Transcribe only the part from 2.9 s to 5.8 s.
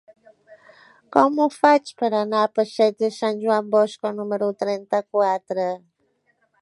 de Sant Joan Bosco número trenta-quatre?